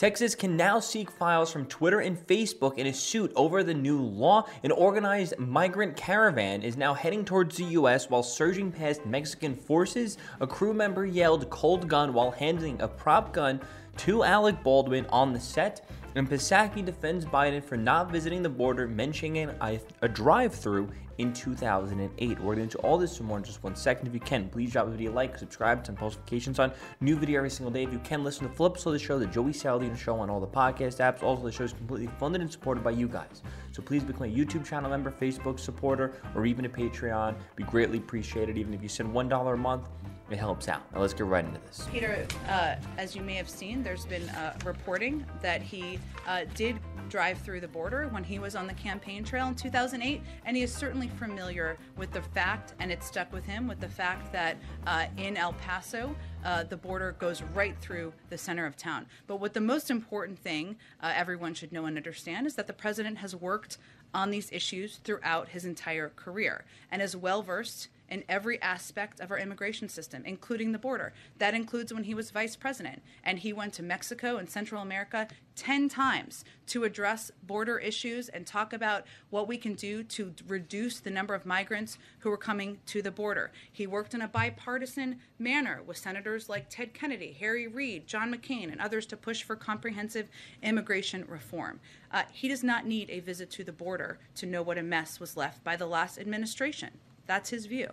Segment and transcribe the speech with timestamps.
[0.00, 4.00] Texas can now seek files from Twitter and Facebook in a suit over the new
[4.00, 4.46] law.
[4.62, 8.08] An organized migrant caravan is now heading towards the U.S.
[8.08, 10.16] while surging past Mexican forces.
[10.40, 13.60] A crew member yelled cold gun while handing a prop gun
[13.98, 15.86] to Alec Baldwin on the set.
[16.14, 20.88] And Psaki defends Biden for not visiting the border, mentioning a, a drive through
[21.20, 22.40] in 2008.
[22.40, 24.06] We're going to all this some more in just one second.
[24.06, 26.72] If you can, please drop the video a like, subscribe, turn post notifications on.
[27.00, 27.84] New video every single day.
[27.84, 30.40] If you can, listen to Flips of the show, the Joey Saladino show on all
[30.40, 31.22] the podcast apps.
[31.22, 33.42] Also, the show is completely funded and supported by you guys.
[33.72, 37.36] So please become a YouTube channel member, Facebook supporter, or even a Patreon.
[37.54, 38.56] Be greatly appreciated.
[38.56, 39.88] Even if you send $1 a month,
[40.30, 40.82] it helps out.
[40.92, 41.88] Now let's get right into this.
[41.90, 46.78] Peter, uh, as you may have seen, there's been uh, reporting that he uh, did
[47.08, 50.62] drive through the border when he was on the campaign trail in 2008, and he
[50.62, 54.56] is certainly familiar with the fact, and it stuck with him, with the fact that
[54.86, 59.06] uh, in El Paso, uh, the border goes right through the center of town.
[59.26, 62.72] But what the most important thing uh, everyone should know and understand is that the
[62.72, 63.78] president has worked
[64.14, 69.30] on these issues throughout his entire career and is well versed in every aspect of
[69.30, 71.12] our immigration system, including the border.
[71.38, 75.28] That includes when he was vice president and he went to Mexico and Central America
[75.56, 81.00] 10 times to address border issues and talk about what we can do to reduce
[81.00, 83.50] the number of migrants who are coming to the border.
[83.70, 88.72] He worked in a bipartisan manner with senators like Ted Kennedy, Harry Reid, John McCain,
[88.72, 90.28] and others to push for comprehensive
[90.62, 91.80] immigration reform.
[92.10, 95.20] Uh, he does not need a visit to the border to know what a mess
[95.20, 96.90] was left by the last administration.
[97.30, 97.86] That's his view.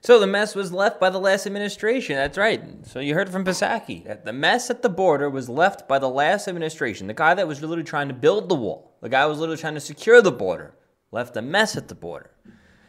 [0.00, 2.16] So the mess was left by the last administration.
[2.16, 2.60] That's right.
[2.84, 6.08] So you heard from Psaki that the mess at the border was left by the
[6.08, 7.06] last administration.
[7.06, 9.60] The guy that was literally trying to build the wall, the guy who was literally
[9.60, 10.74] trying to secure the border,
[11.12, 12.32] left a mess at the border.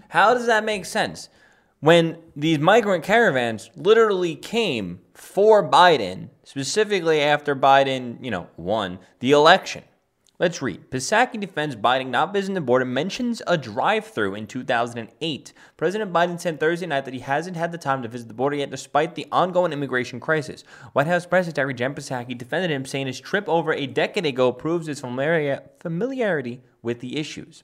[0.09, 1.29] How does that make sense?
[1.79, 9.31] When these migrant caravans literally came for Biden, specifically after Biden, you know, won the
[9.31, 9.83] election.
[10.39, 10.91] Let's read.
[10.91, 15.53] Psaki defends Biden not visiting the border, mentions a drive through in 2008.
[15.77, 18.57] President Biden said Thursday night that he hasn't had the time to visit the border
[18.57, 20.63] yet, despite the ongoing immigration crisis.
[20.93, 24.51] White House Press Secretary Jen Psaki defended him, saying his trip over a decade ago
[24.51, 27.63] proves his familiarity with the issues.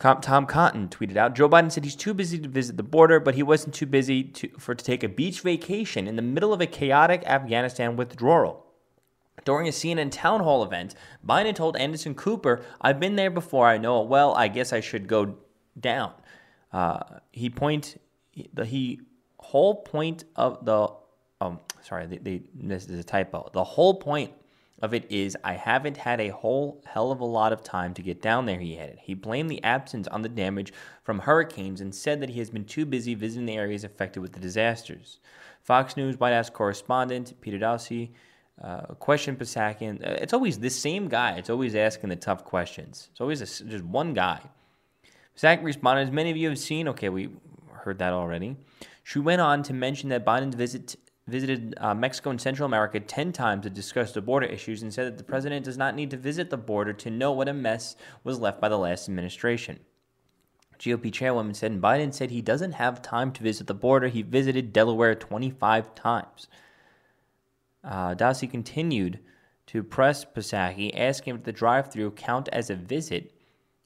[0.00, 3.36] Tom Cotton tweeted out Joe Biden said he's too busy to visit the border, but
[3.36, 6.60] he wasn't too busy to, for to take a beach vacation in the middle of
[6.60, 8.63] a chaotic Afghanistan withdrawal.
[9.44, 10.94] During a CNN town hall event,
[11.26, 14.80] Biden told Anderson Cooper, I've been there before, I know it well, I guess I
[14.80, 15.36] should go
[15.78, 16.12] down.
[16.72, 17.00] Uh,
[17.32, 18.00] he point
[18.52, 19.00] the he
[19.38, 20.88] whole point of the
[21.40, 23.48] um sorry this is a typo.
[23.52, 24.32] The whole point
[24.82, 28.02] of it is I haven't had a whole hell of a lot of time to
[28.02, 28.58] get down there.
[28.58, 28.98] He added.
[29.00, 30.72] He blamed the absence on the damage
[31.04, 34.32] from hurricanes and said that he has been too busy visiting the areas affected with
[34.32, 35.20] the disasters.
[35.62, 38.10] Fox News White House correspondent Peter Doocy
[38.62, 40.02] uh, question Psaki.
[40.02, 41.36] Uh, it's always the same guy.
[41.36, 43.08] It's always asking the tough questions.
[43.12, 44.40] It's always a, just one guy.
[45.36, 47.30] Psaki responded, as many of you have seen, okay, we
[47.72, 48.56] heard that already.
[49.02, 53.32] She went on to mention that Biden visit visited uh, Mexico and Central America 10
[53.32, 56.18] times to discuss the border issues and said that the president does not need to
[56.18, 59.80] visit the border to know what a mess was left by the last administration.
[60.78, 64.08] GOP chairwoman said, and Biden said he doesn't have time to visit the border.
[64.08, 66.48] He visited Delaware 25 times.
[67.84, 69.20] Uh, Doocy continued
[69.66, 73.32] to press Psaki, asking if the drive through count as a visit.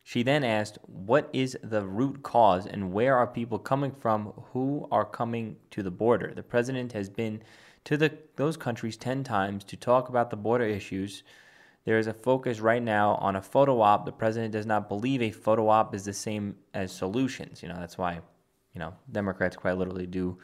[0.02, 4.88] She then asked, What is the root cause and where are people coming from who
[4.90, 6.32] are coming to the border?
[6.34, 7.42] The president has been
[7.84, 11.22] to the, those countries 10 times to talk about the border issues.
[11.84, 14.04] There is a focus right now on a photo op.
[14.04, 17.62] The president does not believe a photo op is the same as solutions.
[17.62, 18.20] You know, that's why,
[18.74, 20.38] you know, Democrats quite literally do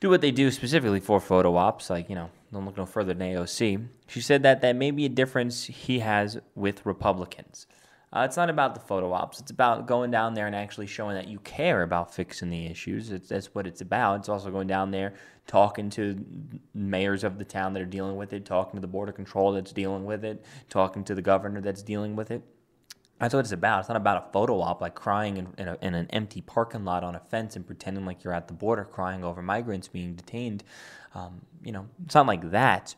[0.00, 3.14] do what they do specifically for photo ops, like, you know, don't look no further
[3.14, 3.86] than AOC.
[4.08, 7.66] She said that that may be a difference he has with Republicans.
[8.12, 9.38] Uh, it's not about the photo ops.
[9.38, 13.12] It's about going down there and actually showing that you care about fixing the issues.
[13.12, 14.20] It's, that's what it's about.
[14.20, 15.14] It's also going down there,
[15.46, 16.24] talking to
[16.74, 19.72] mayors of the town that are dealing with it, talking to the border control that's
[19.72, 22.42] dealing with it, talking to the governor that's dealing with it.
[23.20, 23.80] That's what it's about.
[23.80, 26.86] It's not about a photo op like crying in, in, a, in, an empty parking
[26.86, 30.14] lot on a fence and pretending like you're at the border crying over migrants being
[30.14, 30.64] detained.
[31.14, 32.94] Um, you know, it's not like that.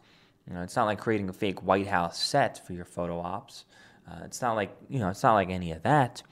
[0.47, 3.65] You know, it's not like creating a fake White House set for your photo ops.
[4.09, 6.23] Uh, it's not like you know, it's not like any of that.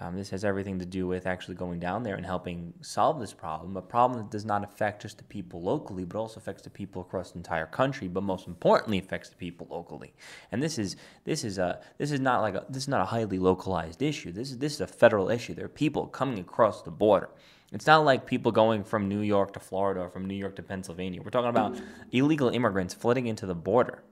[0.00, 3.32] Um, this has everything to do with actually going down there and helping solve this
[3.32, 6.70] problem, a problem that does not affect just the people locally, but also affects the
[6.70, 8.06] people across the entire country.
[8.06, 10.14] But most importantly, affects the people locally.
[10.52, 13.06] And this is this is a this is not like a this is not a
[13.06, 14.30] highly localized issue.
[14.30, 15.54] This is this is a federal issue.
[15.54, 17.30] There are people coming across the border.
[17.72, 20.62] It's not like people going from New York to Florida or from New York to
[20.62, 21.20] Pennsylvania.
[21.22, 21.78] We're talking about
[22.12, 24.04] illegal immigrants flooding into the border.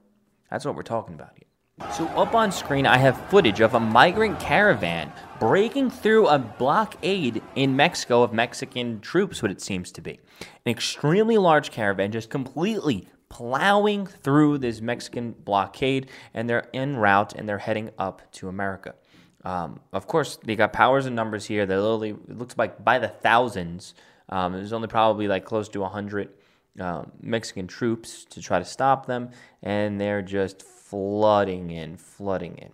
[0.51, 1.46] That's what we're talking about here.
[1.93, 7.43] So, up on screen, I have footage of a migrant caravan breaking through a blockade
[7.53, 10.19] in Mexico of Mexican troops, what it seems to be.
[10.65, 17.33] An extremely large caravan just completely plowing through this Mexican blockade, and they're en route
[17.33, 18.95] and they're heading up to America.
[19.45, 21.67] Um, of course, they got powers and numbers here.
[21.67, 23.93] They're literally, it looks like by the thousands.
[24.29, 26.29] Um, there's only probably like close to 100
[26.79, 29.29] uh, Mexican troops to try to stop them,
[29.61, 32.71] and they're just flooding in, flooding in.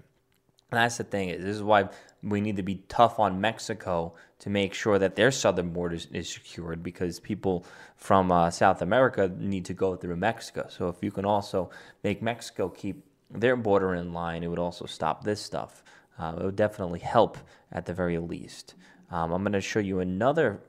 [0.72, 1.90] And that's the thing is this is why
[2.24, 6.08] we need to be tough on Mexico to make sure that their southern border is,
[6.12, 7.66] is secured because people
[7.96, 10.66] from uh, South America need to go through Mexico.
[10.70, 11.70] So if you can also
[12.04, 15.84] make Mexico keep their border in line, it would also stop this stuff.
[16.18, 17.38] Uh, it would definitely help
[17.72, 18.76] at the very least.
[19.12, 20.60] Um, I'm going to show you another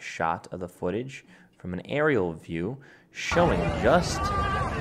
[0.00, 1.24] shot of the footage
[1.58, 2.78] from an aerial view
[3.12, 4.20] showing just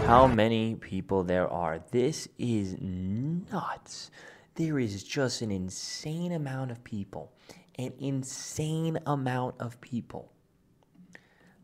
[0.05, 1.79] how many people there are.
[1.91, 4.11] This is nuts.
[4.55, 7.31] There is just an insane amount of people.
[7.79, 10.31] An insane amount of people.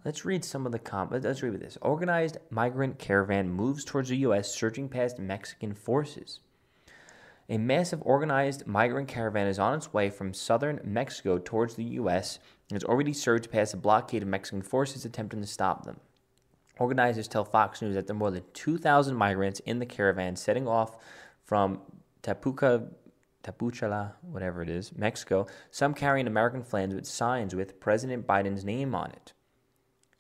[0.06, 1.26] Let's read some of the comments.
[1.26, 1.78] Let's read with this.
[1.82, 6.40] Organized migrant caravan moves towards the U.S., surging past Mexican forces.
[7.50, 12.40] A massive organized migrant caravan is on its way from southern Mexico towards the U.S.
[12.70, 16.00] and has already surged past a blockade of Mexican forces attempting to stop them.
[16.80, 20.68] Organizers tell Fox News that there are more than 2,000 migrants in the caravan setting
[20.68, 20.98] off
[21.44, 21.82] from
[22.24, 22.88] Tapuca,
[23.44, 28.96] Tapuchala, whatever it is, Mexico, some carrying American flags with signs with President Biden's name
[28.96, 29.34] on it.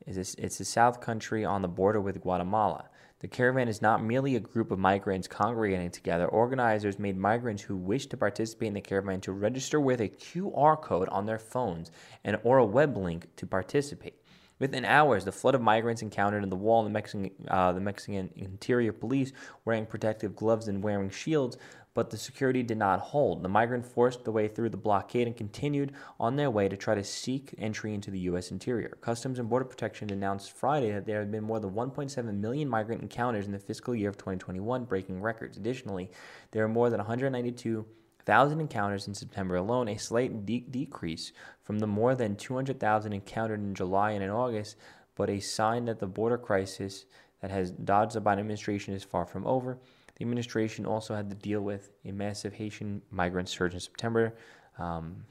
[0.05, 2.89] It's a south country on the border with Guatemala.
[3.19, 6.25] The caravan is not merely a group of migrants congregating together.
[6.25, 10.81] Organizers made migrants who wish to participate in the caravan to register with a QR
[10.81, 11.91] code on their phones
[12.23, 14.18] and or a web link to participate.
[14.59, 18.29] Within hours, the flood of migrants encountered in the wall, the Mexican, uh, the Mexican
[18.35, 19.31] interior police
[19.63, 21.57] wearing protective gloves and wearing shields,
[21.93, 23.41] but the security did not hold.
[23.41, 26.93] The migrant forced the way through the blockade and continued on their way to try
[26.93, 28.51] to seek entry into the U.S.
[28.51, 28.97] interior.
[29.01, 33.01] Customs and Border Protection announced Friday that there had been more than 1.7 million migrant
[33.01, 35.57] encounters in the fiscal year of 2021, breaking records.
[35.57, 36.11] Additionally,
[36.51, 37.85] there are more than 192
[38.29, 41.31] 1,000 encounters in September alone, a slight de- decrease
[41.63, 44.77] from the more than 200,000 encountered in July and in August,
[45.15, 47.05] but a sign that the border crisis
[47.41, 49.77] that has dodged the Biden administration is far from over.
[50.15, 54.35] The administration also had to deal with a massive Haitian migrant surge in September,
[54.77, 55.25] um,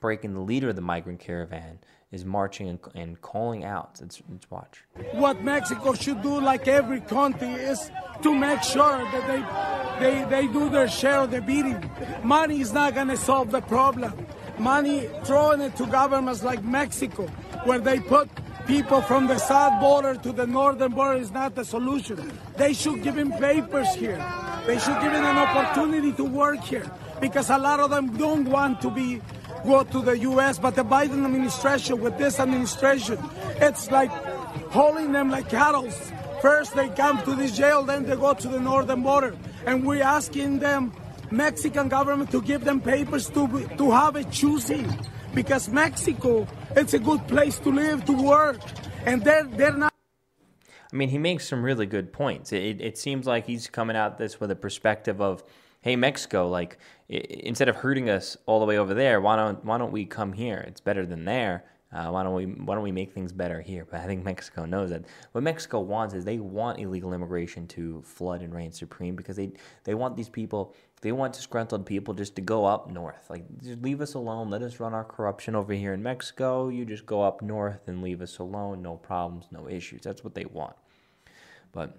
[0.00, 1.78] breaking the leader of the migrant caravan
[2.12, 3.98] is marching and, and calling out.
[4.00, 4.84] Let's, let's watch.
[5.12, 7.90] What Mexico should do, like every country, is
[8.22, 11.90] to make sure that they, they, they do their share of the beating.
[12.22, 14.26] Money is not going to solve the problem.
[14.58, 17.26] Money throwing it to governments like Mexico,
[17.64, 18.30] where they put
[18.66, 22.32] people from the south border to the northern border is not the solution.
[22.56, 24.24] They should give him papers here.
[24.66, 28.48] They should give him an opportunity to work here because a lot of them don't
[28.48, 29.20] want to be
[29.66, 33.18] go to the U.S., but the Biden administration, with this administration,
[33.56, 34.10] it's like
[34.70, 35.90] holding them like cattle.
[36.40, 39.36] First they come to this jail, then they go to the northern border.
[39.66, 40.92] And we're asking them,
[41.30, 43.48] Mexican government, to give them papers to,
[43.78, 44.86] to have a choosing.
[45.34, 46.46] Because Mexico,
[46.76, 48.60] it's a good place to live, to work.
[49.04, 49.95] And they're, they're not.
[50.96, 52.54] I mean, he makes some really good points.
[52.54, 55.44] It, it seems like he's coming at this with a perspective of,
[55.82, 56.78] hey Mexico, like
[57.10, 60.32] instead of hurting us all the way over there, why don't why don't we come
[60.32, 60.64] here?
[60.66, 61.64] It's better than there.
[61.92, 63.86] Uh, why don't we why don't we make things better here?
[63.90, 65.04] But I think Mexico knows that.
[65.32, 69.52] What Mexico wants is they want illegal immigration to flood and reign supreme because they
[69.84, 73.28] they want these people they want disgruntled people just to go up north.
[73.28, 74.48] Like just leave us alone.
[74.48, 76.70] Let us run our corruption over here in Mexico.
[76.70, 78.80] You just go up north and leave us alone.
[78.80, 80.00] No problems, no issues.
[80.00, 80.74] That's what they want.
[81.72, 81.96] But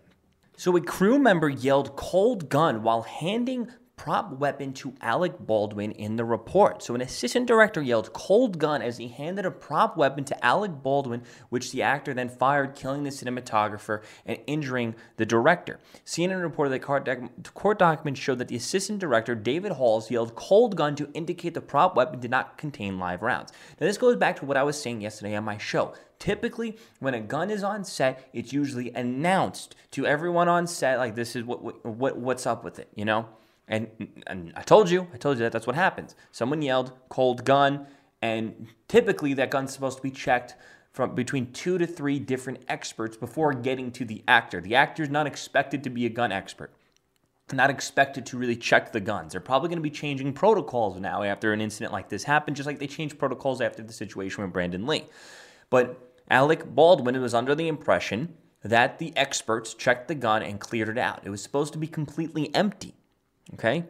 [0.58, 6.16] so a crew member yelled cold gun while handing prop weapon to Alec Baldwin in
[6.16, 6.82] the report.
[6.82, 10.72] So, an assistant director yelled cold gun as he handed a prop weapon to Alec
[10.82, 15.80] Baldwin, which the actor then fired, killing the cinematographer and injuring the director.
[16.06, 20.36] CNN reported that court, doc- court documents showed that the assistant director, David Halls, yelled
[20.36, 23.52] cold gun to indicate the prop weapon did not contain live rounds.
[23.82, 25.94] Now, this goes back to what I was saying yesterday on my show.
[26.20, 31.16] Typically, when a gun is on set, it's usually announced to everyone on set, like
[31.16, 33.28] this is what, what, what what's up with it, you know.
[33.68, 33.90] And,
[34.28, 36.16] and I told you, I told you that that's what happens.
[36.32, 37.88] Someone yelled cold gun,
[38.22, 40.56] and typically that gun's supposed to be checked
[40.94, 44.62] from between two to three different experts before getting to the actor.
[44.62, 46.72] The actor's not expected to be a gun expert.
[47.54, 49.32] Not expected to really check the guns.
[49.32, 52.68] They're probably going to be changing protocols now after an incident like this happened, just
[52.68, 55.06] like they changed protocols after the situation with Brandon Lee.
[55.70, 55.98] But
[56.30, 58.34] Alec Baldwin was under the impression
[58.64, 61.22] that the experts checked the gun and cleared it out.
[61.24, 62.96] It was supposed to be completely empty.
[63.54, 63.86] Okay?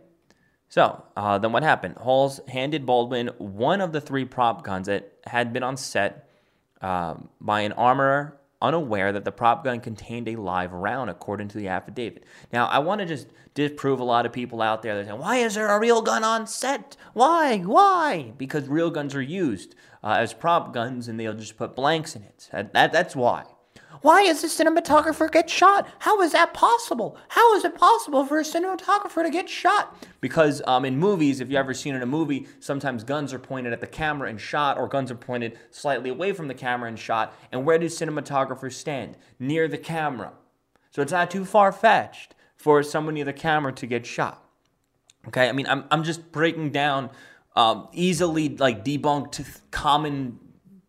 [0.69, 1.95] So, uh, then what happened?
[1.97, 6.29] Halls handed Baldwin one of the three prop guns that had been on set
[6.81, 11.57] um, by an armorer unaware that the prop gun contained a live round, according to
[11.57, 12.23] the affidavit.
[12.51, 15.37] Now, I want to just disprove a lot of people out there that say, why
[15.37, 16.97] is there a real gun on set?
[17.13, 17.59] Why?
[17.59, 18.33] Why?
[18.37, 22.23] Because real guns are used uh, as prop guns and they'll just put blanks in
[22.23, 22.49] it.
[22.51, 23.45] That, that, that's why.
[24.01, 25.87] Why is the cinematographer get shot?
[25.99, 27.17] How is that possible?
[27.29, 30.01] How is it possible for a cinematographer to get shot?
[30.21, 33.73] Because um, in movies, if you've ever seen in a movie, sometimes guns are pointed
[33.73, 36.99] at the camera and shot, or guns are pointed slightly away from the camera and
[36.99, 37.33] shot.
[37.51, 39.17] And where do cinematographers stand?
[39.39, 40.33] Near the camera.
[40.91, 44.43] So it's not too far fetched for someone near the camera to get shot.
[45.27, 47.09] Okay, I mean, I'm, I'm just breaking down
[47.55, 50.39] um, easily like debunked common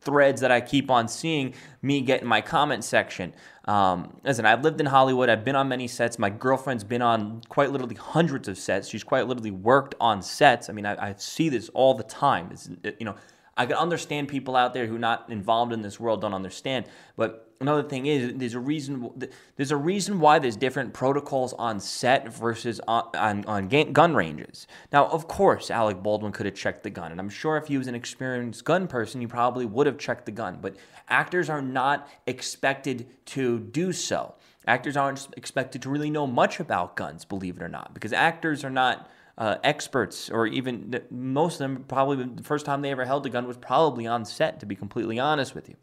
[0.09, 3.35] threads that I keep on seeing me get in my comment section.
[3.67, 5.29] Um, listen, I've lived in Hollywood.
[5.29, 6.19] I've been on many sets.
[6.19, 8.88] My girlfriend's been on quite literally hundreds of sets.
[8.88, 10.71] She's quite literally worked on sets.
[10.71, 12.49] I mean, I, I see this all the time.
[12.50, 13.17] It's, you know,
[13.59, 16.87] I can understand people out there who not involved in this world don't understand,
[17.17, 19.11] but another thing is there's a reason
[19.57, 24.69] there's a reason why there's different protocols on set versus on, on, on gun ranges.
[24.93, 27.77] Now, of course, Alec Baldwin could have checked the gun, and I'm sure if he
[27.77, 30.59] was an experienced gun person, he probably would have checked the gun.
[30.61, 30.77] But
[31.09, 34.37] actors are not expected to do so.
[34.69, 38.65] Actors aren't expected to really know much about guns, believe it or not, because actors
[38.65, 39.11] are not.
[39.38, 43.30] Uh, experts, or even most of them, probably the first time they ever held a
[43.30, 45.76] gun was probably on set, to be completely honest with you.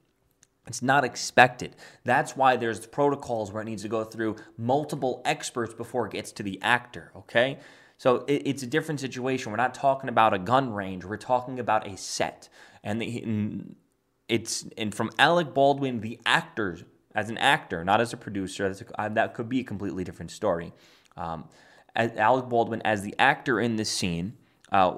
[0.67, 1.75] It's not expected.
[2.03, 6.33] That's why there's protocols where it needs to go through multiple experts before it gets
[6.33, 7.59] to the actor, okay?
[7.97, 9.51] So it, it's a different situation.
[9.51, 12.49] We're not talking about a gun range, we're talking about a set.
[12.83, 13.75] And, the, and
[14.27, 16.79] it's and from Alec Baldwin, the actor,
[17.13, 20.31] as an actor, not as a producer, a, uh, that could be a completely different
[20.31, 20.73] story.
[21.15, 21.47] Um,
[21.95, 24.33] as Alec Baldwin, as the actor in this scene,
[24.71, 24.97] uh,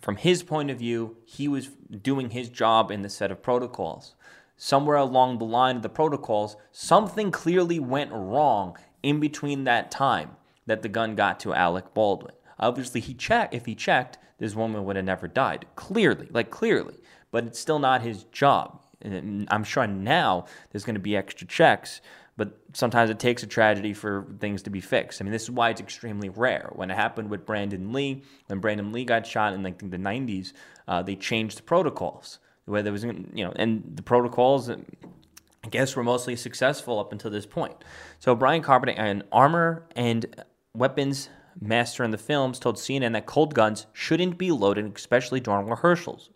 [0.00, 1.68] from his point of view, he was
[2.02, 4.16] doing his job in the set of protocols
[4.56, 10.30] somewhere along the line of the protocols, something clearly went wrong in between that time
[10.66, 12.34] that the gun got to Alec Baldwin.
[12.58, 13.54] Obviously, he checked.
[13.54, 15.66] If he checked, this woman would have never died.
[15.76, 16.94] Clearly, like clearly,
[17.30, 18.82] but it's still not his job.
[19.02, 22.00] And I'm sure now there's going to be extra checks,
[22.36, 25.20] but sometimes it takes a tragedy for things to be fixed.
[25.20, 26.70] I mean, this is why it's extremely rare.
[26.74, 30.52] When it happened with Brandon Lee, when Brandon Lee got shot in like the 90s,
[30.86, 35.96] uh, they changed the protocols where there was, you know, and the protocols, I guess,
[35.96, 37.76] were mostly successful up until this point.
[38.18, 40.26] So Brian Carpenter, an armor and
[40.74, 45.68] weapons master in the films, told CNN that cold guns shouldn't be loaded, especially during
[45.68, 46.30] rehearsals.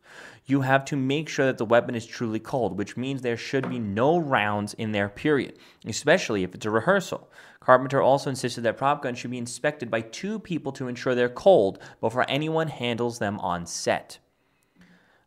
[0.46, 3.68] You have to make sure that the weapon is truly cold, which means there should
[3.68, 7.30] be no rounds in there, period, especially if it's a rehearsal.
[7.60, 11.28] Carpenter also insisted that prop guns should be inspected by two people to ensure they're
[11.28, 14.18] cold before anyone handles them on set.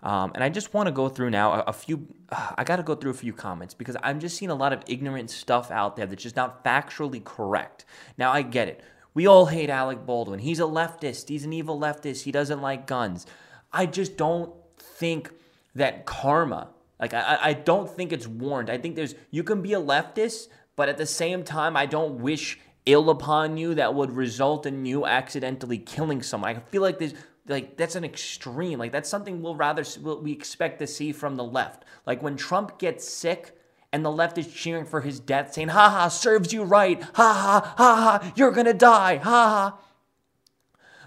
[0.04, 2.08] Um, and I just want to go through now a, a few.
[2.30, 4.74] Uh, I got to go through a few comments because I'm just seeing a lot
[4.74, 7.86] of ignorant stuff out there that's just not factually correct.
[8.18, 8.84] Now I get it.
[9.14, 10.40] We all hate Alec Baldwin.
[10.40, 11.30] He's a leftist.
[11.30, 12.24] He's an evil leftist.
[12.24, 13.26] He doesn't like guns.
[13.72, 15.32] I just don't think
[15.76, 16.70] that karma.
[17.00, 18.70] Like I, I don't think it's warned.
[18.70, 22.20] I think there's you can be a leftist, but at the same time, I don't
[22.20, 26.56] wish ill upon you that would result in you accidentally killing someone.
[26.56, 27.14] I feel like there's
[27.48, 29.84] like that's an extreme like that's something we'll rather
[30.22, 33.58] we expect to see from the left like when trump gets sick
[33.94, 37.02] and the left is cheering for his death saying ha ha serves you right.
[37.02, 39.18] Ha ha ha ha you're gonna die.
[39.18, 39.80] Ha ha.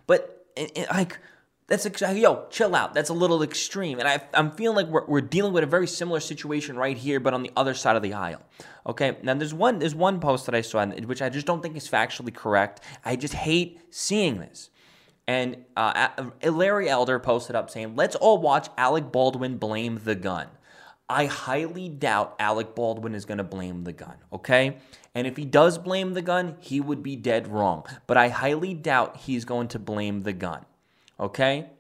[0.07, 1.19] But it, it, like
[1.67, 2.95] that's yo chill out.
[2.95, 3.99] That's a little extreme.
[3.99, 7.19] And I, i'm feeling like we're, we're dealing with a very similar situation right here
[7.19, 8.41] but on the other side of the aisle.
[8.87, 9.17] Okay?
[9.23, 11.89] Now there's one there's one post that i saw which i just don't think is
[11.89, 12.81] factually correct.
[13.05, 14.71] I just hate seeing this.
[15.29, 16.09] And uh,
[16.45, 20.47] Larry Elder posted up saying, Let's all watch Alec Baldwin blame the gun.
[21.09, 24.79] I highly doubt Alec Baldwin is going to blame the gun, okay?
[25.15, 27.85] And if he does blame the gun, he would be dead wrong.
[28.07, 30.65] But I highly doubt he's going to blame the gun,
[31.21, 31.71] okay?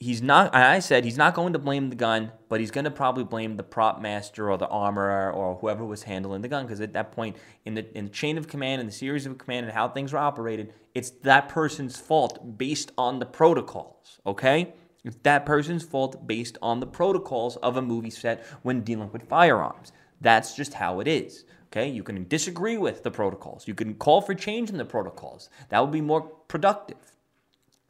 [0.00, 2.90] he's not i said he's not going to blame the gun but he's going to
[2.90, 6.80] probably blame the prop master or the armorer or whoever was handling the gun because
[6.80, 9.66] at that point in the in the chain of command and the series of command
[9.66, 14.72] and how things were operated it's that person's fault based on the protocols okay
[15.04, 19.28] it's that person's fault based on the protocols of a movie set when dealing with
[19.28, 23.94] firearms that's just how it is okay you can disagree with the protocols you can
[23.94, 27.10] call for change in the protocols that would be more productive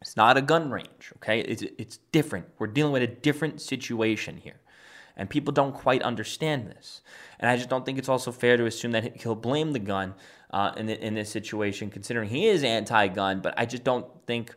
[0.01, 1.41] it's not a gun range, okay?
[1.41, 2.47] It's, it's different.
[2.59, 4.61] We're dealing with a different situation here.
[5.17, 7.03] And people don't quite understand this.
[7.39, 10.15] And I just don't think it's also fair to assume that he'll blame the gun
[10.51, 13.41] uh, in, the, in this situation, considering he is anti gun.
[13.41, 14.55] But I just don't think.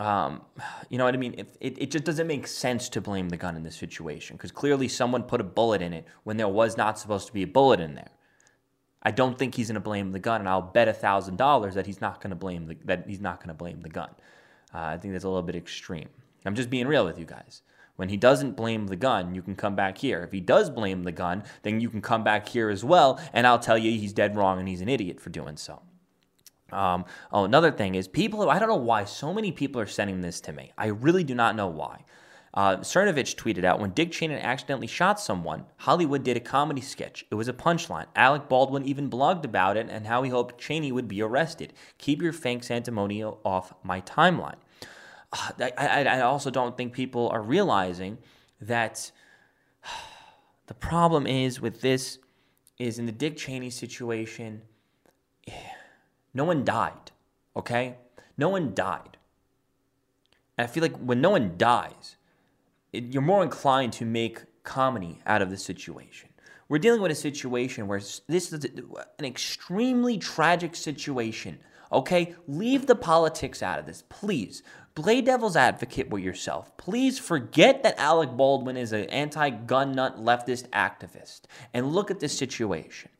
[0.00, 0.40] Um,
[0.88, 1.34] you know what I mean?
[1.36, 4.50] It, it, it, just doesn't make sense to blame the gun in this situation because
[4.50, 7.46] clearly someone put a bullet in it when there was not supposed to be a
[7.46, 8.08] bullet in there.
[9.02, 11.74] I don't think he's going to blame the gun, and I'll bet a thousand dollars
[11.74, 14.08] that he's not going to blame the, that he's not going to blame the gun.
[14.74, 16.08] Uh, I think that's a little bit extreme.
[16.46, 17.60] I'm just being real with you guys.
[17.96, 20.22] When he doesn't blame the gun, you can come back here.
[20.22, 23.46] If he does blame the gun, then you can come back here as well, and
[23.46, 25.82] I'll tell you he's dead wrong and he's an idiot for doing so.
[26.72, 28.48] Um, oh, another thing is people.
[28.50, 30.72] I don't know why so many people are sending this to me.
[30.78, 32.04] I really do not know why.
[32.52, 37.24] Uh, Cernovich tweeted out when Dick Cheney accidentally shot someone, Hollywood did a comedy sketch.
[37.30, 38.06] It was a punchline.
[38.16, 41.72] Alec Baldwin even blogged about it and how he hoped Cheney would be arrested.
[41.98, 44.56] Keep your fake sanctimonious off my timeline.
[45.32, 48.18] Uh, I, I, I also don't think people are realizing
[48.60, 49.12] that
[50.66, 52.18] the problem is with this
[52.78, 54.62] is in the Dick Cheney situation,
[56.34, 57.10] no one died,
[57.56, 57.96] okay?
[58.36, 59.16] No one died.
[60.56, 62.16] And I feel like when no one dies,
[62.92, 66.28] it, you're more inclined to make comedy out of the situation.
[66.68, 68.64] We're dealing with a situation where this is
[69.18, 71.58] an extremely tragic situation.
[71.92, 74.62] Okay, leave the politics out of this, please.
[74.94, 76.76] Play devil's advocate with yourself.
[76.76, 81.42] Please forget that Alec Baldwin is an anti gun nut leftist activist
[81.74, 83.10] and look at this situation.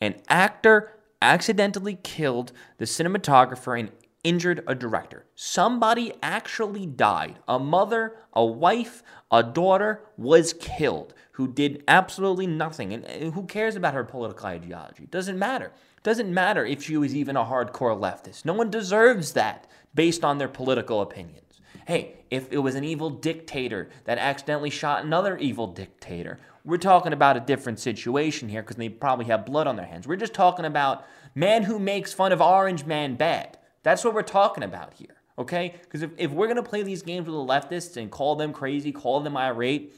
[0.00, 0.92] An actor
[1.24, 3.90] accidentally killed the cinematographer and
[4.22, 5.24] injured a director.
[5.34, 7.38] Somebody actually died.
[7.48, 12.92] A mother, a wife, a daughter was killed who did absolutely nothing.
[12.92, 15.06] And who cares about her political ideology?
[15.06, 15.72] Doesn't matter.
[16.02, 18.44] Doesn't matter if she was even a hardcore leftist.
[18.44, 21.43] No one deserves that based on their political opinions.
[21.86, 27.12] Hey, if it was an evil dictator that accidentally shot another evil dictator, we're talking
[27.12, 30.08] about a different situation here because they probably have blood on their hands.
[30.08, 33.58] We're just talking about man who makes fun of Orange Man bad.
[33.82, 35.74] That's what we're talking about here, okay?
[35.82, 38.54] Because if, if we're going to play these games with the leftists and call them
[38.54, 39.92] crazy, call them irate,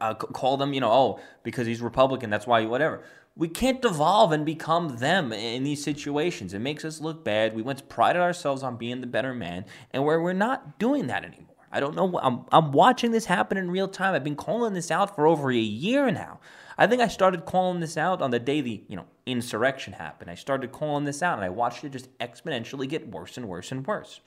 [0.00, 3.04] uh, call them, you know, oh, because he's Republican, that's why, whatever.
[3.36, 6.54] We can't devolve and become them in these situations.
[6.54, 7.54] It makes us look bad.
[7.54, 11.24] We once prided ourselves on being the better man, and where we're not doing that
[11.24, 11.56] anymore.
[11.70, 12.18] I don't know.
[12.22, 14.14] I'm, I'm watching this happen in real time.
[14.14, 16.40] I've been calling this out for over a year now.
[16.78, 20.30] I think I started calling this out on the day the you know insurrection happened.
[20.30, 23.72] I started calling this out, and I watched it just exponentially get worse and worse
[23.72, 24.20] and worse.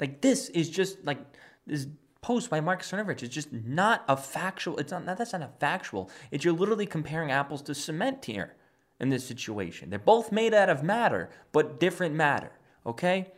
[0.00, 1.18] Like this is just like
[1.66, 1.86] this
[2.22, 4.78] post by Mark Cernovich is just not a factual.
[4.78, 6.10] It's not that's not a factual.
[6.30, 8.54] It's you're literally comparing apples to cement here
[8.98, 9.90] in this situation.
[9.90, 12.52] They're both made out of matter, but different matter.
[12.86, 13.32] Okay,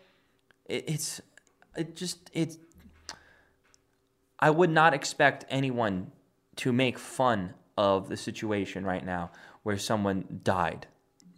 [0.66, 1.20] it, it's
[1.76, 2.58] it just it's.
[4.38, 6.10] I would not expect anyone
[6.56, 9.30] to make fun of the situation right now
[9.62, 10.88] where someone died.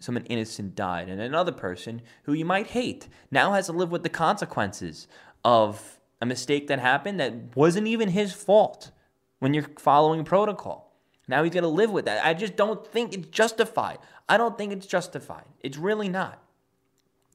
[0.00, 4.02] Someone innocent died, and another person who you might hate now has to live with
[4.02, 5.06] the consequences
[5.44, 8.90] of a mistake that happened that wasn't even his fault
[9.38, 10.92] when you're following protocol.
[11.28, 12.24] Now he's got to live with that.
[12.24, 13.98] I just don't think it's justified.
[14.28, 15.44] I don't think it's justified.
[15.60, 16.42] It's really not.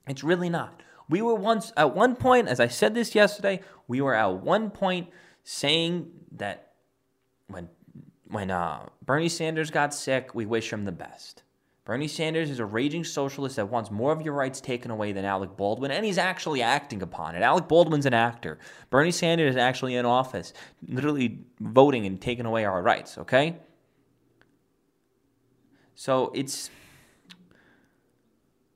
[0.08, 0.82] It's really not.
[1.08, 4.70] We were once, at one point, as I said this yesterday, we were at one
[4.70, 5.08] point
[5.44, 6.72] saying that
[7.48, 7.68] when
[8.30, 11.42] when uh, Bernie Sanders got sick, we wish him the best.
[11.84, 15.24] Bernie Sanders is a raging socialist that wants more of your rights taken away than
[15.24, 17.42] Alec Baldwin, and he's actually acting upon it.
[17.42, 18.58] Alec Baldwin's an actor.
[18.90, 20.52] Bernie Sanders is actually in office,
[20.86, 23.56] literally voting and taking away our rights, okay?
[25.94, 26.70] So it's.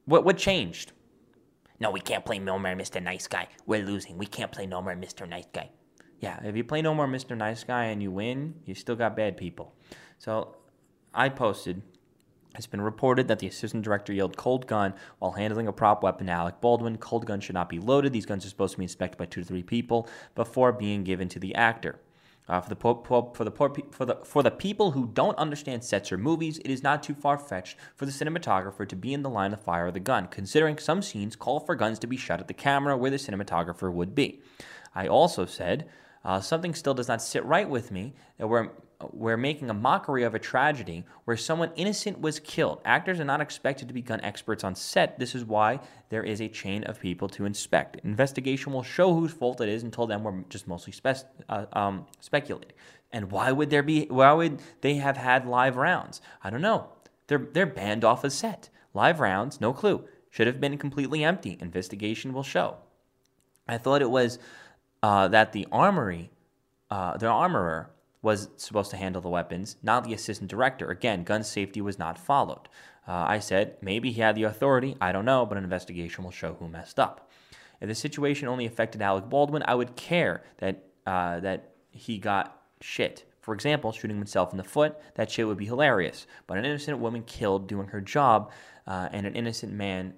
[0.06, 0.92] What, what changed?
[1.80, 3.02] No, we can't play No More Mr.
[3.02, 3.48] Nice Guy.
[3.66, 4.18] We're losing.
[4.18, 5.28] We can't play No More Mr.
[5.28, 5.70] Nice Guy
[6.24, 7.36] yeah, if you play No More Mr.
[7.36, 9.74] Nice Guy and you win, you still got bad people.
[10.18, 10.56] So
[11.12, 11.82] I posted.
[12.56, 16.26] It's been reported that the assistant director yelled cold gun while handling a prop weapon
[16.26, 16.98] to Alec Baldwin.
[16.98, 18.12] Cold guns should not be loaded.
[18.12, 21.28] These guns are supposed to be inspected by two to three people before being given
[21.30, 22.00] to the actor.
[22.46, 26.12] Uh, for the for the poor, for the for the people who don't understand sets
[26.12, 29.30] or movies, it is not too far fetched for the cinematographer to be in the
[29.30, 32.40] line of fire of the gun, considering some scenes call for guns to be shot
[32.40, 34.42] at the camera where the cinematographer would be.
[34.94, 35.88] I also said
[36.22, 38.68] uh, something still does not sit right with me that we're,
[39.12, 42.80] we're making a mockery of a tragedy where someone innocent was killed.
[42.84, 45.18] Actors are not expected to be gun experts on set.
[45.18, 48.00] This is why there is a chain of people to inspect.
[48.04, 49.82] Investigation will show whose fault it is.
[49.82, 52.72] Until then, we're just mostly spe- uh, um, speculating.
[53.12, 54.06] And why would there be?
[54.06, 56.20] Why would they have had live rounds?
[56.42, 56.88] I don't know.
[57.26, 58.70] They're they're banned off a set.
[58.92, 60.04] Live rounds, no clue.
[60.30, 61.56] Should have been completely empty.
[61.60, 62.76] Investigation will show.
[63.68, 64.38] I thought it was
[65.02, 66.30] uh, that the armory,
[66.90, 67.90] uh, the armorer,
[68.24, 70.90] was supposed to handle the weapons, not the assistant director.
[70.90, 72.68] Again, gun safety was not followed.
[73.06, 74.96] Uh, I said maybe he had the authority.
[75.00, 77.30] I don't know, but an investigation will show who messed up.
[77.80, 82.62] If the situation only affected Alec Baldwin, I would care that uh, that he got
[82.80, 83.30] shit.
[83.42, 86.26] For example, shooting himself in the foot, that shit would be hilarious.
[86.46, 88.50] But an innocent woman killed doing her job,
[88.86, 90.14] uh, and an innocent man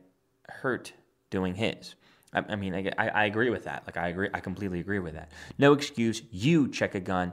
[0.48, 0.92] hurt
[1.28, 1.96] doing his.
[2.32, 3.84] I, mean, I, I, agree with that.
[3.86, 4.28] Like, I agree.
[4.34, 5.32] I completely agree with that.
[5.58, 6.22] No excuse.
[6.30, 7.32] You check a gun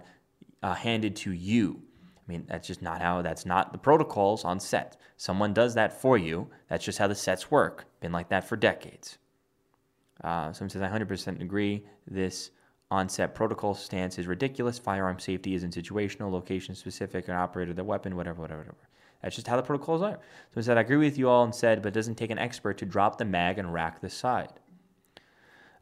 [0.63, 1.81] uh, handed to you.
[2.17, 4.97] I mean, that's just not how, that's not the protocols on set.
[5.17, 6.47] Someone does that for you.
[6.69, 7.85] That's just how the sets work.
[7.99, 9.17] Been like that for decades.
[10.23, 11.85] Uh, someone says, I 100% agree.
[12.07, 12.51] This
[12.89, 14.79] on-set protocol stance is ridiculous.
[14.79, 18.77] Firearm safety isn't situational, location specific, and operator the weapon, whatever, whatever, whatever.
[19.21, 20.19] That's just how the protocols are.
[20.51, 22.77] Someone said, I agree with you all and said, but it doesn't take an expert
[22.77, 24.53] to drop the mag and rack the side.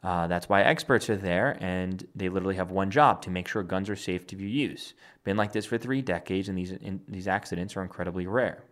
[0.02, 3.62] Uh, that's why experts are there, and they literally have one job to make sure
[3.62, 4.94] guns are safe to be used.
[5.22, 8.64] Been like this for three decades, and these in, these accidents are incredibly rare.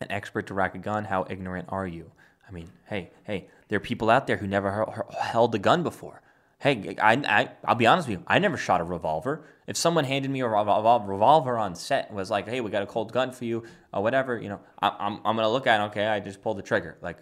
[0.00, 1.04] An expert to rack a gun?
[1.04, 2.10] How ignorant are you?
[2.48, 6.20] I mean, hey, hey, there are people out there who never held a gun before.
[6.58, 8.24] Hey, I, I, I'll be honest with you.
[8.26, 9.44] I never shot a revolver.
[9.68, 12.86] If someone handed me a revolver on set and was like, "Hey, we got a
[12.86, 15.84] cold gun for you," or whatever, you know, I, I'm, I'm gonna look at it.
[15.84, 16.98] Okay, I just pulled the trigger.
[17.00, 17.18] Like,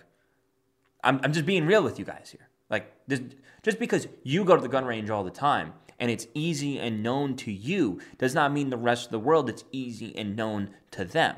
[1.05, 2.50] I'm, I'm just being real with you guys here.
[2.71, 3.21] Like, this,
[3.63, 7.03] just because you go to the gun range all the time and it's easy and
[7.03, 10.71] known to you does not mean the rest of the world it's easy and known
[10.93, 11.37] to them.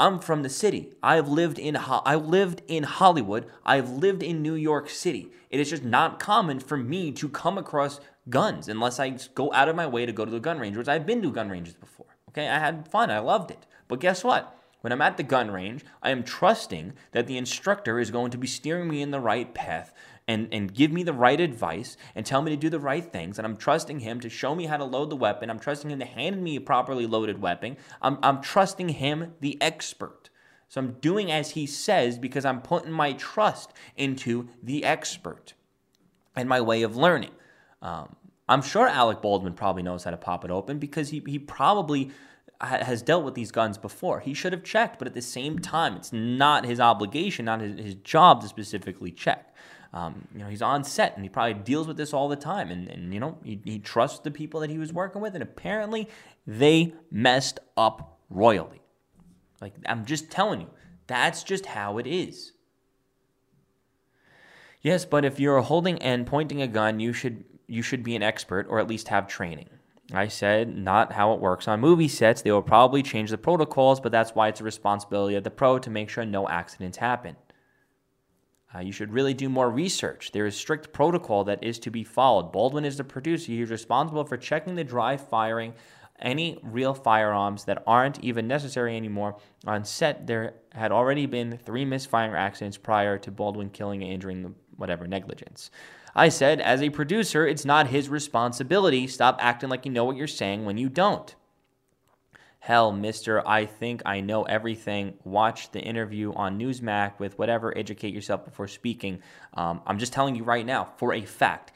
[0.00, 0.92] I'm from the city.
[1.02, 3.46] I've lived in I lived in Hollywood.
[3.64, 5.32] I've lived in New York City.
[5.50, 9.68] It is just not common for me to come across guns unless I go out
[9.68, 11.74] of my way to go to the gun range, which I've been to gun ranges
[11.74, 12.06] before.
[12.28, 13.10] Okay, I had fun.
[13.10, 13.66] I loved it.
[13.88, 14.54] But guess what?
[14.82, 18.38] When I'm at the gun range, I am trusting that the instructor is going to
[18.38, 19.92] be steering me in the right path
[20.28, 23.38] and, and give me the right advice and tell me to do the right things.
[23.38, 25.48] And I'm trusting him to show me how to load the weapon.
[25.48, 27.78] I'm trusting him to hand me a properly loaded weapon.
[28.02, 30.28] I'm, I'm trusting him, the expert.
[30.68, 35.54] So I'm doing as he says because I'm putting my trust into the expert
[36.36, 37.32] and my way of learning.
[37.80, 38.14] Um,
[38.50, 42.10] I'm sure Alec Baldwin probably knows how to pop it open because he, he probably
[42.60, 44.20] has dealt with these guns before.
[44.20, 47.78] He should have checked, but at the same time, it's not his obligation, not his,
[47.78, 49.47] his job to specifically check.
[49.92, 52.70] Um, you know, he's on set and he probably deals with this all the time.
[52.70, 55.34] And, and you know, he, he trusts the people that he was working with.
[55.34, 56.08] And apparently
[56.46, 58.82] they messed up royally.
[59.60, 60.68] Like, I'm just telling you,
[61.06, 62.52] that's just how it is.
[64.80, 68.22] Yes, but if you're holding and pointing a gun, you should you should be an
[68.22, 69.68] expert or at least have training.
[70.12, 72.40] I said not how it works on movie sets.
[72.40, 75.78] They will probably change the protocols, but that's why it's a responsibility of the pro
[75.80, 77.36] to make sure no accidents happen.
[78.74, 80.32] Uh, you should really do more research.
[80.32, 82.52] There is strict protocol that is to be followed.
[82.52, 83.50] Baldwin is the producer.
[83.50, 85.72] He's responsible for checking the dry firing
[86.20, 89.36] any real firearms that aren't even necessary anymore.
[89.66, 94.42] On set, there had already been three misfiring accidents prior to Baldwin killing and injuring
[94.42, 95.70] the whatever negligence.
[96.14, 99.06] I said, as a producer, it's not his responsibility.
[99.06, 101.34] Stop acting like you know what you're saying when you don't.
[102.60, 105.14] Hell, mister, I think I know everything.
[105.24, 109.22] Watch the interview on Newsmax with whatever, educate yourself before speaking.
[109.54, 111.72] Um, I'm just telling you right now, for a fact,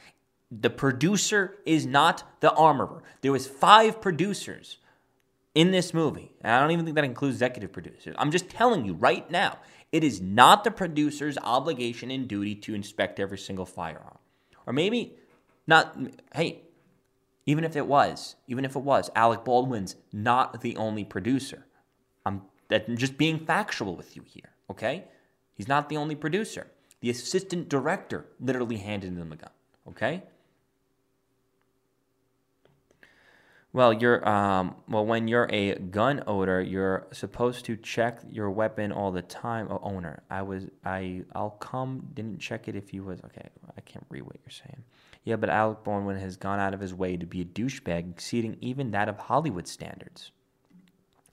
[0.51, 3.03] the producer is not the armorer.
[3.23, 4.79] There was five producers
[5.55, 6.33] in this movie.
[6.43, 8.15] And I don't even think that includes executive producers.
[8.19, 9.59] I'm just telling you right now,
[9.93, 14.19] it is not the producer's obligation and duty to inspect every single firearm.
[14.67, 15.15] Or maybe
[15.67, 15.97] not,
[16.35, 16.63] hey,
[17.47, 21.67] even if it was, even if it was, Alec Baldwin's not the only producer.
[22.25, 22.43] I'm
[22.97, 25.05] just being factual with you here, okay?
[25.55, 26.69] He's not the only producer.
[27.01, 29.51] The assistant director literally handed him the gun,
[29.89, 30.23] okay?
[33.75, 38.93] Well, you're um, well when you're a gun owner, you're supposed to check your weapon
[38.93, 39.69] all the time.
[39.71, 43.49] Oh, owner, I was I I'll come didn't check it if he was okay.
[43.75, 44.85] I can't read what you're saying.
[45.25, 48.57] Yeah, but Alec Baldwin has gone out of his way to be a douchebag, exceeding
[48.61, 50.33] even that of Hollywood standards.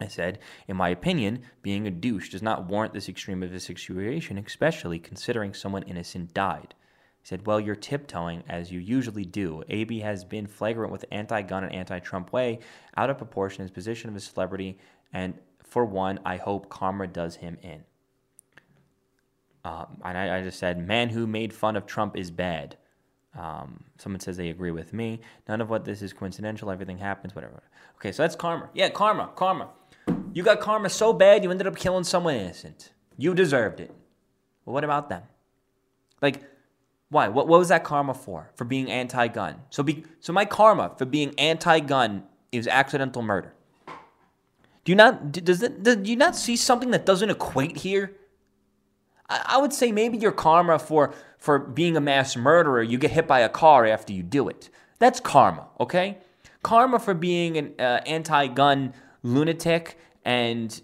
[0.01, 3.59] I said, in my opinion, being a douche does not warrant this extreme of a
[3.59, 6.73] situation, especially considering someone innocent died.
[7.21, 9.63] He said, Well, you're tiptoeing, as you usually do.
[9.67, 12.59] AB has been flagrant with anti gun and anti Trump way,
[12.95, 14.77] out of proportion his position of a celebrity,
[15.11, 17.83] and for one, I hope karma does him in.
[19.65, 22.77] Um, and I, I, just said, Man who made fun of Trump is bad.
[23.39, 25.21] Um, someone says they agree with me.
[25.47, 26.69] None of what this is coincidental.
[26.69, 27.63] Everything happens, whatever.
[27.95, 28.69] Okay, so that's karma.
[28.73, 29.69] Yeah, karma, karma.
[30.33, 32.91] You got karma so bad you ended up killing someone innocent.
[33.17, 33.91] You deserved it.
[34.65, 35.23] Well, what about them?
[36.21, 36.43] Like,
[37.09, 37.29] why?
[37.29, 38.51] What, what was that karma for?
[38.55, 39.55] For being anti-gun.
[39.69, 43.53] So be so my karma for being anti-gun is accidental murder.
[44.83, 48.11] Do you not does it, do you not see something that doesn't equate here?
[49.29, 53.11] I, I would say maybe your karma for for being a mass murderer, you get
[53.11, 54.69] hit by a car after you do it.
[54.99, 56.17] That's karma, okay?
[56.61, 60.81] Karma for being an uh, anti-gun lunatic and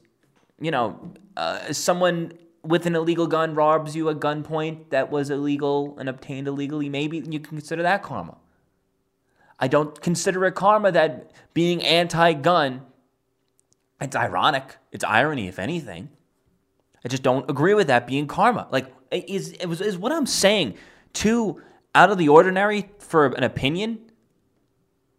[0.59, 5.97] you know uh, someone with an illegal gun robs you at gunpoint that was illegal
[5.99, 6.89] and obtained illegally.
[6.89, 8.37] Maybe you can consider that karma.
[9.59, 12.81] I don't consider it karma that being anti-gun
[14.01, 14.77] it's ironic.
[14.91, 16.09] It's irony, if anything.
[17.03, 18.67] I just don't agree with that being karma.
[18.71, 20.75] Like, is it was is what I'm saying
[21.13, 21.61] too
[21.93, 23.99] out of the ordinary for an opinion?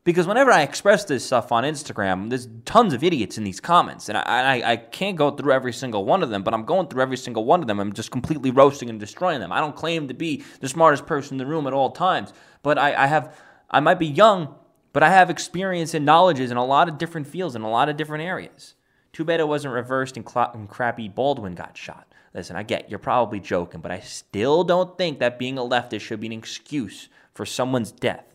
[0.05, 4.09] Because whenever I express this stuff on Instagram, there's tons of idiots in these comments,
[4.09, 4.23] and I,
[4.61, 6.45] I, I can't go through every single one of them.
[6.45, 7.81] But I'm going through every single one of them.
[7.81, 9.51] I'm just completely roasting and destroying them.
[9.51, 12.33] I don't claim to be the smartest person in the room at all times,
[12.63, 13.37] but I, I have
[13.69, 14.55] I might be young,
[14.93, 17.89] but I have experience and knowledges in a lot of different fields in a lot
[17.89, 18.75] of different areas.
[19.13, 22.07] Too bad it wasn't reversed and, Cla- and crappy Baldwin got shot.
[22.37, 26.03] Listen, I get you're probably joking, but I still don't think that being a leftist
[26.03, 28.27] should be an excuse for someone's death.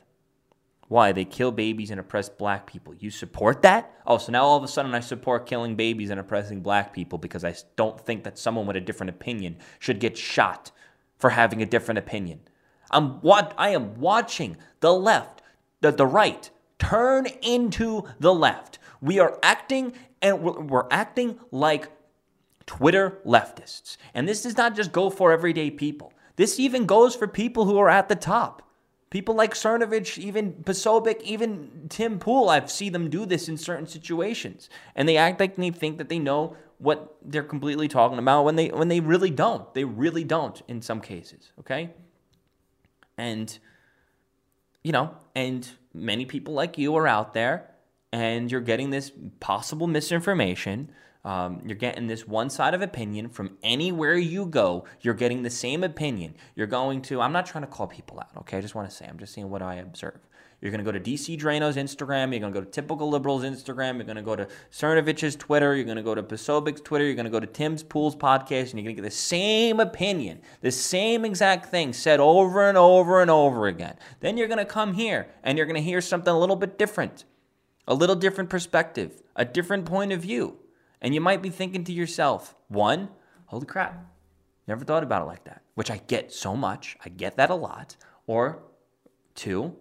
[0.88, 1.12] Why?
[1.12, 2.96] They kill babies and oppress black people.
[2.96, 3.94] You support that?
[4.08, 7.20] Oh, so now all of a sudden I support killing babies and oppressing black people
[7.20, 10.72] because I don't think that someone with a different opinion should get shot
[11.18, 12.42] for having a different opinion.
[12.90, 15.44] I'm what I am watching the left,
[15.82, 18.80] the, the right turn into the left.
[19.00, 21.90] We are acting and we're, we're acting like
[22.66, 23.98] Twitter leftists.
[24.14, 26.14] And this does not just go for everyday people.
[26.36, 28.64] This even goes for people who are at the top.
[29.10, 33.86] People like Cernovich, even Posobiec, even Tim Pool, I've seen them do this in certain
[33.86, 34.70] situations.
[34.96, 38.56] And they act like they think that they know what they're completely talking about when
[38.56, 39.72] they when they really don't.
[39.74, 41.92] They really don't in some cases, okay?
[43.18, 43.56] And
[44.82, 47.70] you know, and many people like you are out there
[48.12, 50.90] and you're getting this possible misinformation.
[51.24, 54.86] Um, you're getting this one side of opinion from anywhere you go.
[55.02, 56.36] You're getting the same opinion.
[56.56, 58.58] You're going to, I'm not trying to call people out, okay?
[58.58, 60.20] I just want to say, I'm just saying what I observe.
[60.62, 62.32] You're going to go to DC Draino's Instagram.
[62.32, 63.96] You're going to go to Typical Liberals Instagram.
[63.96, 65.76] You're going to go to Cernovich's Twitter.
[65.76, 67.06] You're going to go to Posobiec's Twitter.
[67.06, 69.80] You're going to go to Tim's Pool's podcast, and you're going to get the same
[69.80, 73.96] opinion, the same exact thing said over and over and over again.
[74.20, 76.78] Then you're going to come here, and you're going to hear something a little bit
[76.78, 77.26] different
[77.88, 80.58] a little different perspective, a different point of view.
[81.02, 83.10] And you might be thinking to yourself, one,
[83.48, 84.06] holy crap,
[84.68, 86.96] never thought about it like that, which I get so much.
[87.04, 87.96] I get that a lot.
[88.28, 88.64] Or
[89.34, 89.76] two,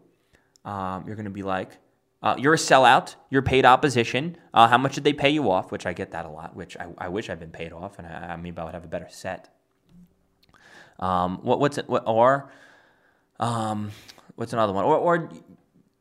[0.64, 1.78] um, you're going to be like,
[2.22, 3.14] uh, you're a sellout.
[3.30, 4.36] You're paid opposition.
[4.52, 5.72] Uh, how much did they pay you off?
[5.72, 6.54] Which I get that a lot.
[6.54, 8.84] Which I, I wish I'd been paid off, and I, I maybe I would have
[8.84, 9.48] a better set.
[10.98, 11.88] Um, what, what's it?
[11.88, 12.52] What, or
[13.38, 13.90] um,
[14.36, 14.84] what's another one?
[14.84, 15.30] Or, or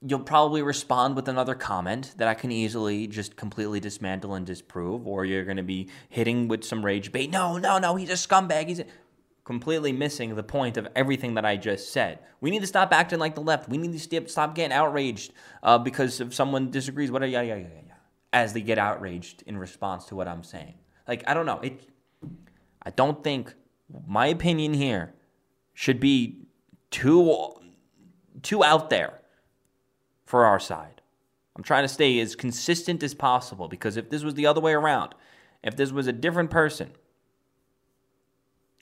[0.02, 5.06] you'll probably respond with another comment that I can easily just completely dismantle and disprove,
[5.06, 7.30] or you're going to be hitting with some rage bait.
[7.30, 8.68] No, no, no, he's a scumbag.
[8.68, 8.86] He's a...
[9.44, 12.20] completely missing the point of everything that I just said.
[12.40, 13.68] We need to stop acting like the left.
[13.68, 15.34] We need to stop getting outraged
[15.64, 17.94] uh, because if someone disagrees, whatever, yeah, yeah, yeah,
[18.32, 20.76] as they get outraged in response to what I'm saying.
[21.08, 21.60] Like I don't know.
[21.60, 21.90] It.
[22.84, 23.54] I don't think
[24.08, 25.14] my opinion here
[25.74, 26.46] should be
[26.92, 27.52] too
[28.42, 29.19] too out there
[30.30, 31.02] for our side.
[31.56, 34.74] I'm trying to stay as consistent as possible because if this was the other way
[34.74, 35.16] around,
[35.64, 36.92] if this was a different person,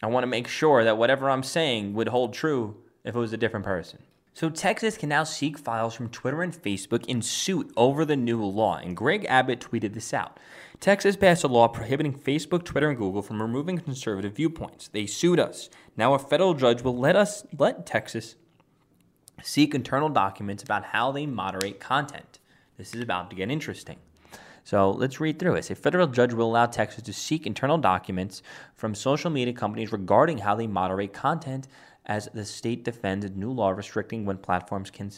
[0.03, 3.31] I want to make sure that whatever I'm saying would hold true if it was
[3.31, 3.99] a different person.
[4.33, 8.43] So, Texas can now seek files from Twitter and Facebook in suit over the new
[8.43, 10.39] law, and Greg Abbott tweeted this out.
[10.79, 14.89] Texas passed a law prohibiting Facebook, Twitter, and Google from removing conservative viewpoints.
[14.89, 15.69] They sued us.
[15.95, 18.35] Now, a federal judge will let us let Texas
[19.43, 22.39] seek internal documents about how they moderate content.
[22.77, 23.97] This is about to get interesting.
[24.63, 25.69] So let's read through it.
[25.71, 28.41] A federal judge will allow Texas to seek internal documents
[28.75, 31.67] from social media companies regarding how they moderate content
[32.05, 35.11] as the state defends a new law restricting when platforms can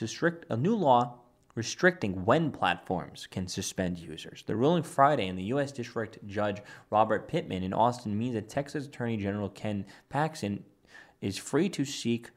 [0.00, 1.14] restrict a new law
[1.54, 4.44] restricting when platforms can suspend users.
[4.46, 5.72] The ruling Friday in the U.S.
[5.72, 10.64] District Judge Robert Pittman in Austin means that Texas Attorney General Ken Paxton
[11.20, 12.30] is free to seek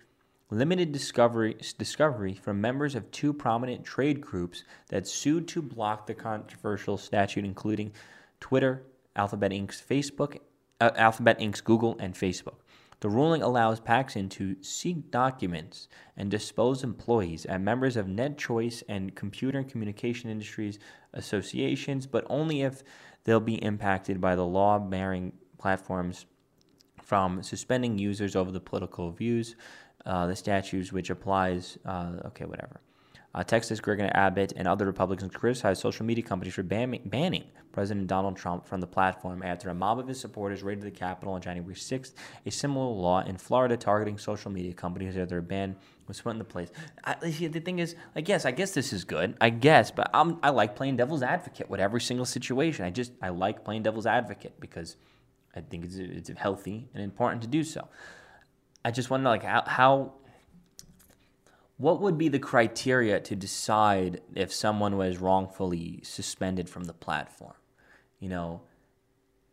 [0.52, 6.14] limited discovery, discovery from members of two prominent trade groups that sued to block the
[6.14, 7.92] controversial statute, including
[8.40, 8.84] Twitter,
[9.16, 10.38] Alphabet Inc.'s Facebook,
[10.82, 12.56] uh, Alphabet Inc.'s Google, and Facebook.
[13.00, 15.88] The ruling allows Paxton to seek documents
[16.18, 20.78] and dispose employees and members of NetChoice and Computer and Communication Industries
[21.14, 22.84] associations, but only if
[23.24, 26.28] they'll be impacted by the law barring platforms
[27.02, 29.56] from suspending users over the political views
[30.06, 32.82] uh, the statutes which applies, uh, okay, whatever.
[33.34, 38.08] Uh, Texas Governor Abbott and other Republicans criticized social media companies for ban- banning President
[38.08, 41.42] Donald Trump from the platform after a mob of his supporters raided the Capitol on
[41.42, 42.14] January 6th.
[42.46, 45.76] A similar law in Florida targeting social media companies after a ban
[46.08, 46.72] was put into place.
[47.06, 49.36] I, the thing is, I guess, I guess this is good.
[49.40, 52.84] I guess, but I'm, I like playing devil's advocate with every single situation.
[52.84, 54.98] I just, I like playing devil's advocate because
[55.56, 57.88] I think it's, it's healthy and important to do so.
[58.84, 60.14] I just know, like, how, how
[61.82, 67.56] what would be the criteria to decide if someone was wrongfully suspended from the platform?
[68.20, 68.62] You know,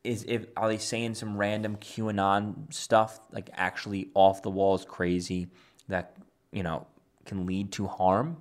[0.04, 5.48] is if are they saying some random QAnon stuff like actually off the walls crazy
[5.88, 6.16] that
[6.52, 6.86] you know
[7.24, 8.36] can lead to harm?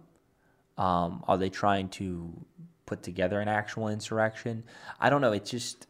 [0.77, 2.33] Um, are they trying to
[2.85, 4.63] put together an actual insurrection?
[4.99, 5.31] I don't know.
[5.31, 5.87] It's just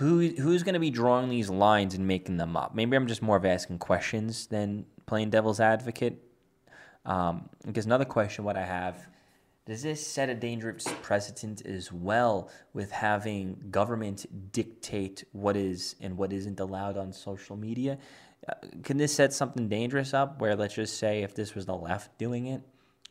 [0.00, 2.74] who who's going to be drawing these lines and making them up?
[2.74, 6.24] Maybe I'm just more of asking questions than playing devil's advocate.
[7.04, 9.06] Um, because another question, what I have,
[9.66, 16.16] does this set a dangerous precedent as well with having government dictate what is and
[16.16, 17.98] what isn't allowed on social media?
[18.48, 21.76] Uh, can this set something dangerous up where, let's just say, if this was the
[21.76, 22.62] left doing it,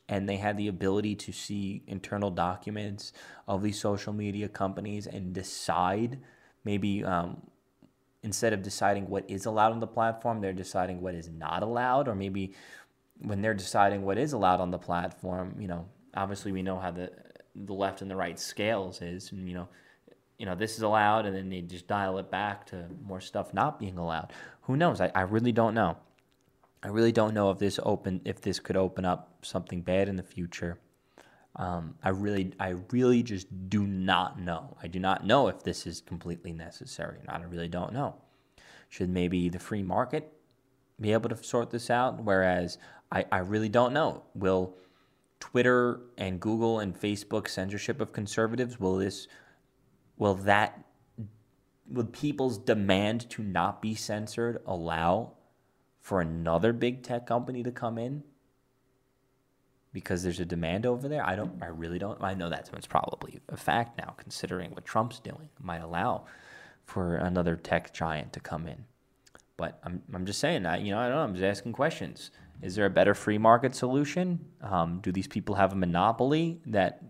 [0.08, 3.14] and they had the ability to see internal documents
[3.48, 6.18] of these social media companies and decide
[6.64, 7.42] maybe um,
[8.24, 12.08] instead of deciding what is allowed on the platform, they're deciding what is not allowed,
[12.08, 12.54] or maybe
[13.20, 16.92] when they're deciding what is allowed on the platform, you know, obviously we know how
[16.92, 17.12] the
[17.56, 19.68] the left and the right scales is, and you know,
[20.38, 23.54] you know this is allowed, and then they just dial it back to more stuff
[23.54, 24.32] not being allowed.
[24.62, 25.02] Who knows?
[25.02, 25.98] I, I really don't know.
[26.82, 30.16] I really don't know if this open if this could open up something bad in
[30.16, 30.80] the future.
[31.56, 34.78] Um, I really, I really just do not know.
[34.82, 37.18] I do not know if this is completely necessary.
[37.18, 37.42] Or not.
[37.42, 38.16] I really don't know.
[38.90, 40.32] Should maybe the free market
[41.02, 42.24] be able to sort this out?
[42.24, 42.78] Whereas
[43.12, 44.24] I, I really don't know.
[44.36, 44.76] Will
[45.40, 49.28] Twitter and Google and Facebook censorship of conservatives will this
[50.18, 50.84] will that
[51.90, 55.32] will people's demand to not be censored allow
[56.02, 58.24] for another big tech company to come in
[59.94, 63.40] because there's a demand over there i don't i really don't i know that's probably
[63.50, 66.26] a fact now considering what trump's doing might allow
[66.86, 68.86] for another tech giant to come in
[69.58, 72.32] but i'm, I'm just saying that you know i don't know i'm just asking questions
[72.62, 74.40] is there a better free market solution?
[74.62, 77.02] Um, do these people have a monopoly that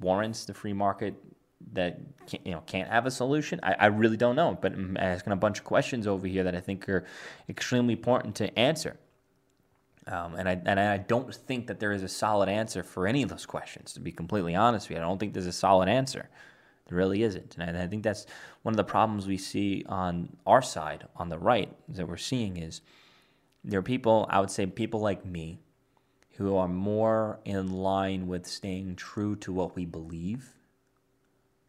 [0.00, 1.14] warrants the free market
[1.72, 3.58] that can't, you know can't have a solution?
[3.62, 6.54] I, I really don't know, but I'm asking a bunch of questions over here that
[6.54, 7.04] I think are
[7.48, 8.98] extremely important to answer.
[10.06, 13.22] Um, and I and I don't think that there is a solid answer for any
[13.22, 13.92] of those questions.
[13.92, 16.28] To be completely honest with you, I don't think there's a solid answer.
[16.86, 18.26] There really isn't, and I, I think that's
[18.62, 22.56] one of the problems we see on our side, on the right, that we're seeing
[22.56, 22.80] is
[23.62, 25.60] there are people, I would say, people like me,
[26.36, 30.54] who are more in line with staying true to what we believe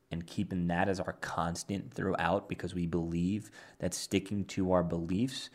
[0.10, 5.50] and keeping that as our constant throughout because we believe that sticking to our beliefs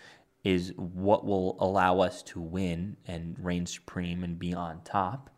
[0.48, 5.28] is what will allow us to win and reign supreme and be on top.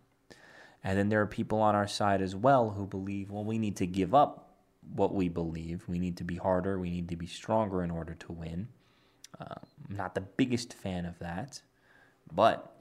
[0.85, 3.75] And then there are people on our side as well who believe, well, we need
[3.77, 4.55] to give up
[4.95, 5.83] what we believe.
[5.89, 6.79] We need to be harder.
[6.79, 8.69] We need to be stronger in order to win.
[9.41, 9.57] Uh,
[9.89, 11.61] I'm not the biggest fan of that,
[12.33, 12.77] but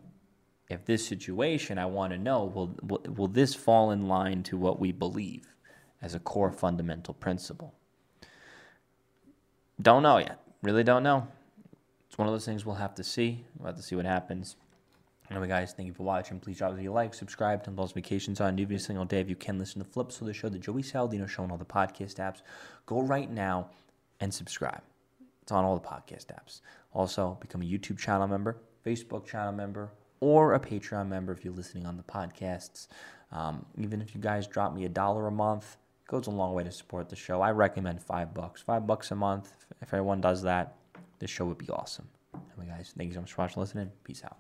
[0.69, 4.57] if this situation, I want to know, will, will, will this fall in line to
[4.57, 5.47] what we believe
[5.99, 7.73] as a core fundamental principle?
[9.81, 10.39] Don't know yet.
[10.61, 11.27] Really don't know.
[12.19, 13.45] One of those things we'll have to see.
[13.57, 14.57] We'll have to see what happens.
[15.31, 16.37] Anyway, guys, thank you for watching.
[16.37, 19.21] Please drop a like, subscribe turn those vacations on every single day.
[19.21, 21.57] If you can listen to Flips of the show, the Joey Saladino show, and all
[21.57, 22.41] the podcast apps,
[22.85, 23.69] go right now
[24.19, 24.81] and subscribe.
[25.41, 26.59] It's on all the podcast apps.
[26.91, 31.53] Also, become a YouTube channel member, Facebook channel member, or a Patreon member if you're
[31.53, 32.89] listening on the podcasts.
[33.31, 36.53] Um, even if you guys drop me a dollar a month, it goes a long
[36.53, 37.39] way to support the show.
[37.39, 38.61] I recommend five bucks.
[38.61, 39.53] Five bucks a month.
[39.81, 40.75] If everyone does that,
[41.19, 42.07] this show would be awesome.
[42.33, 43.91] Anyway, guys, thank you so much for watching listening.
[44.03, 44.37] Peace out.